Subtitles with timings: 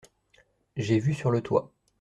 [0.77, 1.71] J’ai vu sur le toit.